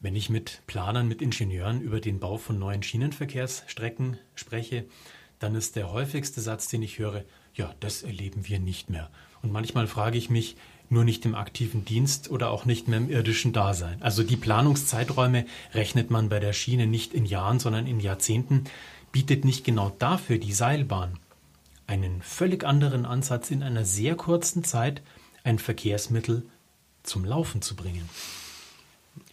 [0.00, 4.86] Wenn ich mit Planern, mit Ingenieuren über den Bau von neuen Schienenverkehrsstrecken spreche,
[5.38, 9.12] dann ist der häufigste Satz, den ich höre, ja, das erleben wir nicht mehr.
[9.42, 10.56] Und manchmal frage ich mich,
[10.90, 14.02] nur nicht im aktiven Dienst oder auch nicht mehr im irdischen Dasein.
[14.02, 18.64] Also die Planungszeiträume rechnet man bei der Schiene nicht in Jahren, sondern in Jahrzehnten.
[19.12, 21.18] Bietet nicht genau dafür die Seilbahn
[21.86, 25.02] einen völlig anderen Ansatz in einer sehr kurzen Zeit
[25.42, 26.44] ein Verkehrsmittel
[27.02, 28.08] zum Laufen zu bringen.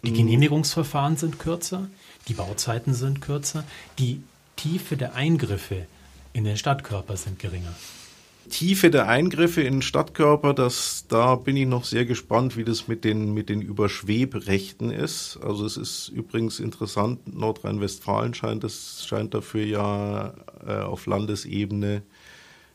[0.04, 0.16] Die mhm.
[0.16, 1.88] Genehmigungsverfahren sind kürzer,
[2.28, 3.64] die Bauzeiten sind kürzer,
[4.00, 4.22] die
[4.56, 5.86] Tiefe der Eingriffe
[6.34, 7.74] in den Stadtkörper sind geringer.
[8.48, 12.88] Tiefe der Eingriffe in den Stadtkörper, das, da bin ich noch sehr gespannt, wie das
[12.88, 15.40] mit den, mit den Überschwebrechten ist.
[15.42, 20.34] Also es ist übrigens interessant, Nordrhein-Westfalen scheint, scheint dafür ja
[20.66, 22.04] äh, auf Landesebene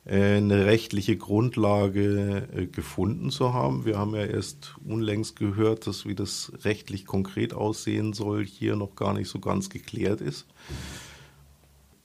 [0.04, 3.84] äh, eine rechtliche Grundlage äh, gefunden zu haben.
[3.84, 8.96] Wir haben ja erst unlängst gehört, dass wie das rechtlich konkret aussehen soll, hier noch
[8.96, 10.46] gar nicht so ganz geklärt ist.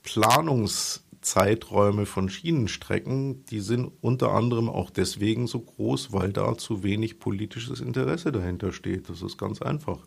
[0.02, 6.82] Planungs Zeiträume von Schienenstrecken, die sind unter anderem auch deswegen so groß, weil da zu
[6.82, 9.10] wenig politisches Interesse dahinter steht.
[9.10, 9.98] Das ist ganz einfach.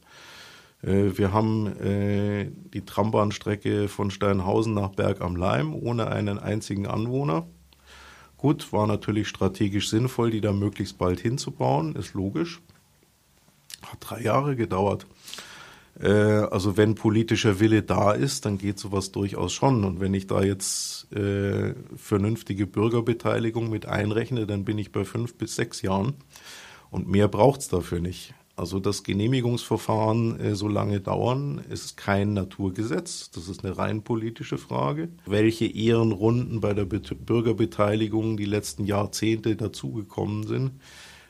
[0.81, 6.88] Äh, wir haben äh, die Trambahnstrecke von Steinhausen nach Berg am Leim ohne einen einzigen
[6.88, 7.45] Anwohner.
[8.38, 12.62] Gut, war natürlich strategisch sinnvoll, die da möglichst bald hinzubauen, ist logisch.
[13.84, 15.05] Hat drei Jahre gedauert.
[16.01, 19.83] Äh, also wenn politischer Wille da ist, dann geht sowas durchaus schon.
[19.83, 25.35] Und wenn ich da jetzt äh, vernünftige Bürgerbeteiligung mit einrechne, dann bin ich bei fünf
[25.35, 26.15] bis sechs Jahren.
[26.89, 28.33] Und mehr braucht's dafür nicht.
[28.57, 33.31] Also das Genehmigungsverfahren äh, so lange dauern, ist kein Naturgesetz.
[33.31, 35.09] Das ist eine rein politische Frage.
[35.25, 40.71] Welche Ehrenrunden bei der Be Bürgerbeteiligung die letzten Jahrzehnte dazugekommen sind,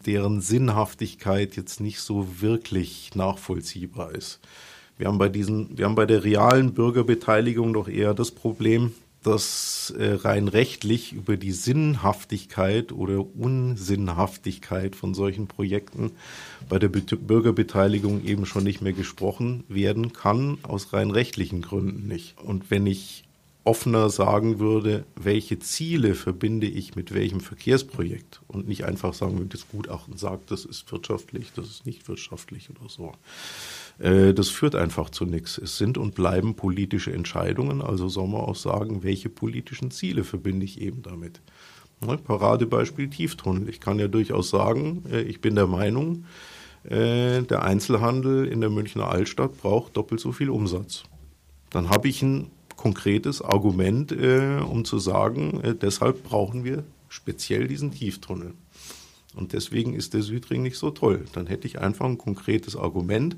[0.06, 4.40] deren Sinnhaftigkeit jetzt nicht so wirklich nachvollziehbar ist.
[4.98, 9.94] Wir haben bei diesen, wir haben bei der realen Bürgerbeteiligung doch eher das Problem, dass
[9.98, 16.12] äh, rein rechtlich über die Sinnhaftigkeit oder Unsinnhaftigkeit von solchen Projekten
[16.68, 22.36] bei der Bürgerbeteiligung eben schon nicht mehr gesprochen werden kann, aus rein rechtlichen Gründen nicht.
[22.40, 23.24] Und wenn ich
[23.64, 29.50] offener sagen würde, welche Ziele verbinde ich mit welchem Verkehrsprojekt und nicht einfach sagen, wenn
[29.50, 33.12] das Gutachten sagt, das ist wirtschaftlich, das ist nicht wirtschaftlich oder so.
[34.00, 35.60] Äh, das führt einfach zu nichts.
[35.60, 40.66] Es sind und bleiben politische Entscheidungen, also soll man auch sagen, welche politischen Ziele verbinde
[40.66, 41.40] ich eben damit.
[42.04, 43.70] Ne, Paradebeispiel Tieftunnel.
[43.70, 46.26] Ich kann ja durchaus sagen, äh, ich bin der Meinung,
[46.84, 51.04] äh, der Einzelhandel in der Münchner Altstadt braucht doppelt so viel Umsatz.
[51.70, 52.50] Dann habe ich ein
[52.82, 58.54] konkretes Argument, äh, um zu sagen, äh, deshalb brauchen wir speziell diesen Tieftunnel.
[59.36, 61.26] Und deswegen ist der Südring nicht so toll.
[61.34, 63.38] Dann hätte ich einfach ein konkretes Argument,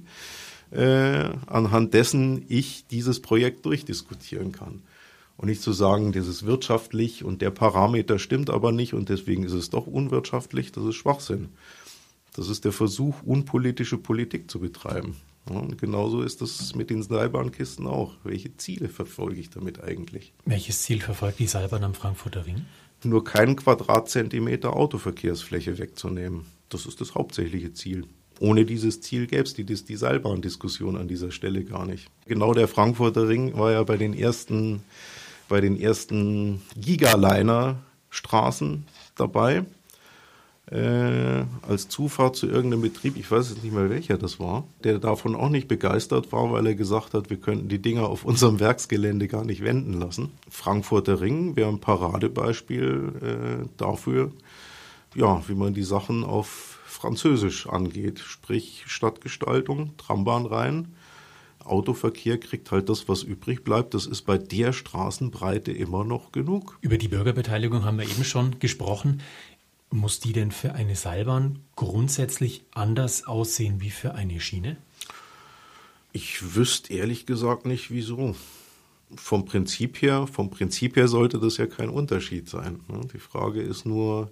[0.72, 4.82] äh, anhand dessen ich dieses Projekt durchdiskutieren kann.
[5.36, 9.44] Und nicht zu sagen, das ist wirtschaftlich und der Parameter stimmt aber nicht und deswegen
[9.44, 11.50] ist es doch unwirtschaftlich, das ist Schwachsinn.
[12.34, 15.18] Das ist der Versuch, unpolitische Politik zu betreiben.
[15.46, 18.16] Und genauso ist das mit den Seilbahnkisten auch.
[18.24, 20.32] Welche Ziele verfolge ich damit eigentlich?
[20.46, 22.66] Welches Ziel verfolgt die Seilbahn am Frankfurter Ring?
[23.04, 26.46] Nur keinen Quadratzentimeter Autoverkehrsfläche wegzunehmen.
[26.70, 28.06] Das ist das hauptsächliche Ziel.
[28.40, 32.10] Ohne dieses Ziel gäbe es die, die Seilbahndiskussion an dieser Stelle gar nicht.
[32.26, 34.82] Genau der Frankfurter Ring war ja bei den ersten,
[35.50, 39.66] bei den ersten Gigaliner-Straßen dabei
[40.72, 45.00] äh, als Zufahrt zu irgendeinem Betrieb, ich weiß jetzt nicht mehr welcher das war, der
[45.00, 48.60] davon auch nicht begeistert war, weil er gesagt hat, wir könnten die Dinger auf unserem
[48.60, 50.32] Werksgelände gar nicht wenden lassen.
[50.50, 54.32] Frankfurter Ring wäre ein Paradebeispiel äh, dafür,
[55.16, 60.94] ja, wie man die Sachen auf Französisch angeht, sprich Stadtgestaltung, Trambahn rein.
[61.66, 63.94] Autoverkehr kriegt halt das, was übrig bleibt.
[63.94, 66.78] Das ist bei der Straßenbreite immer noch genug.
[66.82, 69.22] Über die Bürgerbeteiligung haben wir eben schon gesprochen.
[69.94, 74.78] Muss die denn für eine Seilbahn grundsätzlich anders aussehen wie für eine Schiene?
[76.14, 78.36] Ich wüsste ehrlich gesagt nicht, wieso.
[79.16, 82.80] Vom Prinzip her, vom Prinzip her sollte das ja kein Unterschied sein.
[82.88, 83.02] Ne?
[83.14, 84.32] Die Frage ist nur,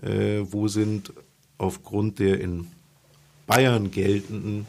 [0.00, 1.12] äh, wo sind
[1.58, 2.66] aufgrund der in
[3.46, 4.66] Bayern geltenden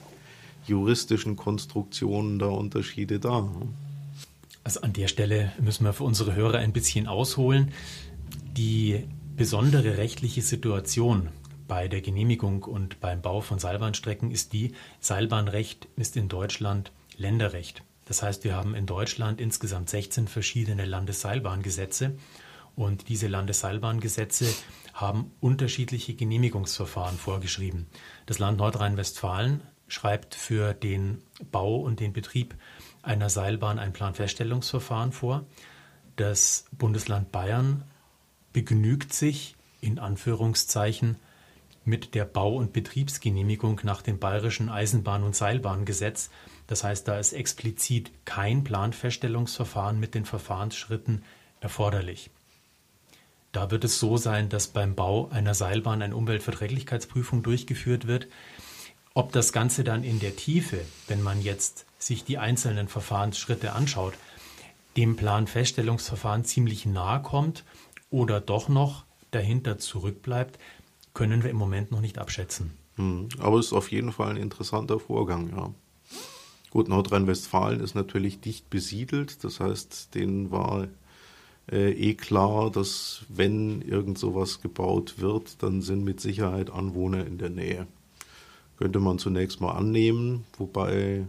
[0.66, 3.44] juristischen Konstruktionen da Unterschiede da?
[3.44, 3.70] Ne?
[4.66, 7.72] Also an der Stelle müssen wir für unsere Hörer ein bisschen ausholen.
[8.58, 9.06] Die
[9.38, 11.30] besondere rechtliche Situation
[11.68, 17.84] bei der Genehmigung und beim Bau von Seilbahnstrecken ist die, Seilbahnrecht ist in Deutschland Länderrecht.
[18.06, 22.16] Das heißt, wir haben in Deutschland insgesamt 16 verschiedene Landesseilbahngesetze
[22.76, 24.48] und diese Landesseilbahngesetze
[24.94, 27.86] haben unterschiedliche Genehmigungsverfahren vorgeschrieben.
[28.26, 32.56] Das Land Nordrhein-Westfalen schreibt für den Bau und den Betrieb
[33.04, 35.46] einer Seilbahn ein Planfeststellungsverfahren vor.
[36.16, 37.84] Das Bundesland Bayern
[38.54, 41.18] begnügt sich in Anführungszeichen
[41.88, 46.30] mit der Bau- und Betriebsgenehmigung nach dem Bayerischen Eisenbahn- und Seilbahngesetz.
[46.68, 51.24] Das heißt, da ist explizit kein Planfeststellungsverfahren mit den Verfahrensschritten
[51.62, 52.30] erforderlich.
[53.54, 58.28] Da wird es so sein, dass beim Bau einer Seilbahn eine Umweltverträglichkeitsprüfung durchgeführt wird.
[59.14, 64.14] Ob das Ganze dann in der Tiefe, wenn man jetzt sich die einzelnen Verfahrensschritte anschaut,
[64.98, 67.64] dem Planfeststellungsverfahren ziemlich nahe kommt
[68.10, 70.60] oder doch noch dahinter zurückbleibt,
[71.14, 72.72] können wir im Moment noch nicht abschätzen.
[72.96, 75.74] Hm, aber es ist auf jeden Fall ein interessanter Vorgang, ja.
[76.70, 80.88] Gut, Nordrhein-Westfalen ist natürlich dicht besiedelt, das heißt, denen war
[81.72, 87.38] äh, eh klar, dass wenn irgend sowas gebaut wird, dann sind mit Sicherheit Anwohner in
[87.38, 87.88] der Nähe.
[88.78, 91.26] Könnte man zunächst mal annehmen, wobei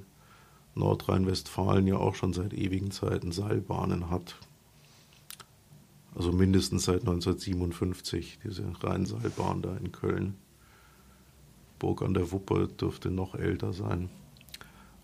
[0.74, 4.37] Nordrhein-Westfalen ja auch schon seit ewigen Zeiten Seilbahnen hat.
[6.19, 10.35] Also mindestens seit 1957, diese Rheinseilbahn da in Köln.
[11.79, 14.11] Burg an der Wupper dürfte noch älter sein.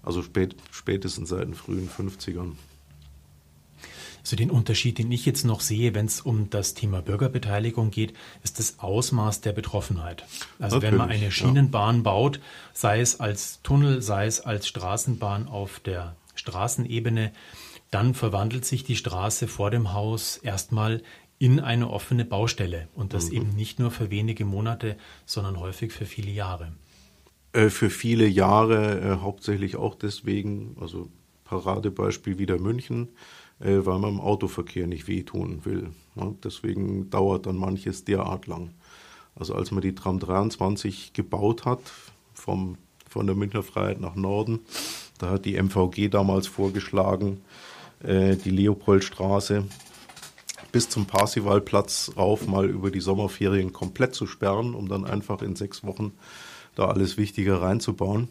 [0.02, 2.54] Also spät, spätestens seit den frühen 50ern.
[4.22, 8.12] Also den Unterschied, den ich jetzt noch sehe, wenn es um das Thema Bürgerbeteiligung geht,
[8.42, 10.24] ist das Ausmaß der Betroffenheit.
[10.58, 12.02] Also Natürlich, wenn man eine Schienenbahn ja.
[12.02, 12.40] baut,
[12.72, 17.32] sei es als Tunnel, sei es als Straßenbahn auf der Straßenebene,
[17.94, 21.00] dann verwandelt sich die Straße vor dem Haus erstmal
[21.38, 23.36] in eine offene Baustelle und das mhm.
[23.36, 26.72] eben nicht nur für wenige Monate, sondern häufig für viele Jahre.
[27.52, 31.08] Äh, für viele Jahre, äh, hauptsächlich auch deswegen, also
[31.44, 33.10] Paradebeispiel wieder München,
[33.60, 35.90] äh, weil man im Autoverkehr nicht wehtun will.
[36.16, 38.74] Ja, deswegen dauert dann manches derart lang.
[39.36, 41.80] Also als man die Tram 23 gebaut hat,
[42.32, 42.76] vom,
[43.08, 44.60] von der Münchner Freiheit nach Norden,
[45.18, 47.40] da hat die MVG damals vorgeschlagen,
[48.04, 49.64] äh, die Leopoldstraße
[50.72, 55.54] bis zum Parsivalplatz rauf mal über die Sommerferien komplett zu sperren, um dann einfach in
[55.54, 56.12] sechs Wochen
[56.74, 58.28] da alles Wichtige reinzubauen.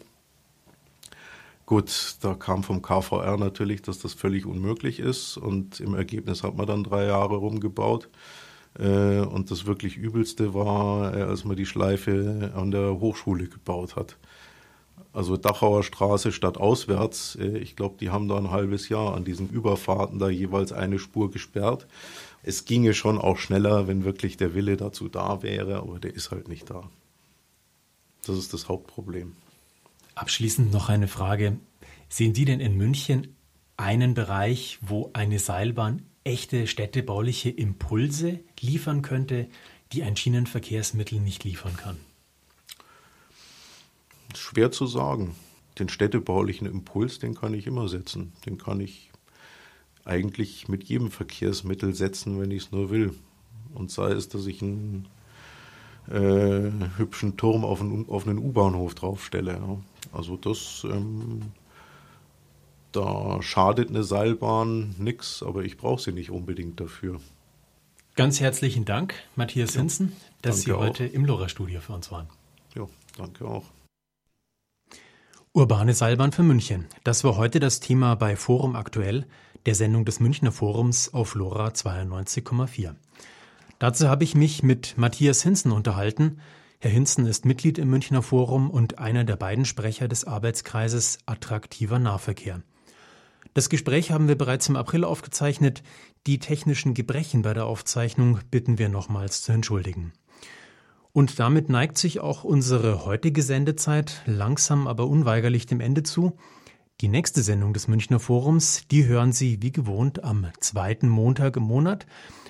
[1.66, 6.56] Gut, da kam vom KVR natürlich, dass das völlig unmöglich ist und im Ergebnis hat
[6.56, 8.10] man dann drei Jahre rumgebaut.
[8.78, 13.96] Äh, und das wirklich Übelste war, äh, als man die Schleife an der Hochschule gebaut
[13.96, 14.18] hat.
[15.14, 17.36] Also Dachauer Straße statt auswärts.
[17.36, 20.98] Äh, ich glaube, die haben da ein halbes Jahr an diesen Überfahrten da jeweils eine
[20.98, 21.86] Spur gesperrt.
[22.42, 26.32] Es ginge schon auch schneller, wenn wirklich der Wille dazu da wäre, aber der ist
[26.32, 26.90] halt nicht da.
[28.26, 29.32] Das ist das Hauptproblem.
[30.16, 31.58] Abschließend noch eine Frage.
[32.08, 33.36] Sehen Sie denn in München
[33.76, 39.46] einen Bereich, wo eine Seilbahn echte städtebauliche Impulse liefern könnte,
[39.92, 41.96] die ein Schienenverkehrsmittel nicht liefern kann?
[44.36, 45.34] Schwer zu sagen.
[45.78, 48.32] Den städtebaulichen Impuls, den kann ich immer setzen.
[48.46, 49.10] Den kann ich
[50.04, 53.14] eigentlich mit jedem Verkehrsmittel setzen, wenn ich es nur will.
[53.74, 55.08] Und sei es, dass ich einen
[56.08, 59.52] äh, hübschen Turm auf einen, auf einen U-Bahnhof draufstelle.
[59.52, 59.78] Ja.
[60.12, 61.52] Also das, ähm,
[62.92, 67.20] da schadet eine Seilbahn nichts, aber ich brauche sie nicht unbedingt dafür.
[68.14, 71.12] Ganz herzlichen Dank, Matthias ja, Hinzen, dass Sie heute auch.
[71.12, 72.28] im LoRa-Studio für uns waren.
[72.76, 73.64] Ja, danke auch.
[75.56, 76.86] Urbane Seilbahn für München.
[77.04, 79.24] Das war heute das Thema bei Forum Aktuell,
[79.66, 82.96] der Sendung des Münchner Forums auf LoRa 92,4.
[83.78, 86.40] Dazu habe ich mich mit Matthias Hinzen unterhalten.
[86.80, 92.00] Herr Hinzen ist Mitglied im Münchner Forum und einer der beiden Sprecher des Arbeitskreises Attraktiver
[92.00, 92.62] Nahverkehr.
[93.52, 95.84] Das Gespräch haben wir bereits im April aufgezeichnet.
[96.26, 100.14] Die technischen Gebrechen bei der Aufzeichnung bitten wir nochmals zu entschuldigen.
[101.14, 106.36] Und damit neigt sich auch unsere heutige Sendezeit langsam aber unweigerlich dem Ende zu.
[107.00, 111.62] Die nächste Sendung des Münchner Forums, die hören Sie wie gewohnt am zweiten Montag im
[111.62, 112.06] Monat.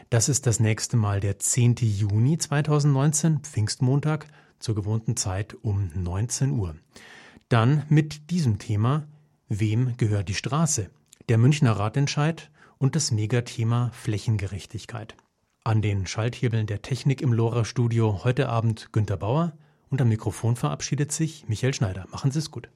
[0.08, 1.74] Das ist das nächste Mal der 10.
[1.82, 4.28] Juni 2019, Pfingstmontag,
[4.60, 6.74] zur gewohnten Zeit um 19 Uhr.
[7.50, 9.06] Dann mit diesem Thema
[9.46, 10.88] Wem gehört die Straße?
[11.28, 15.16] Der Münchner Ratentscheid und das Megathema Flächengerechtigkeit.
[15.66, 19.54] An den Schalthebeln der Technik im LoRa Studio heute Abend Günter Bauer
[19.88, 22.04] und am Mikrofon verabschiedet sich Michael Schneider.
[22.10, 22.68] Machen Sie es gut.